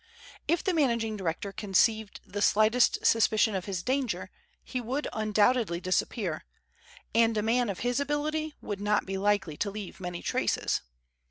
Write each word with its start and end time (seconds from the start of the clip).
If 0.47 0.63
the 0.63 0.73
managing 0.73 1.15
director 1.17 1.51
conceived 1.51 2.21
the 2.25 2.41
slightest 2.41 3.05
suspicion 3.05 3.53
of 3.53 3.65
his 3.65 3.83
danger 3.83 4.31
he 4.63 4.81
would 4.81 5.07
undoubtedly 5.13 5.79
disappear, 5.79 6.43
and 7.13 7.37
a 7.37 7.43
man 7.43 7.69
of 7.69 7.81
his 7.81 7.99
ability 7.99 8.55
would 8.61 8.81
not 8.81 9.05
be 9.05 9.19
likely 9.19 9.57
to 9.57 9.69
leave 9.69 9.99
many 9.99 10.23
traces. 10.23 10.81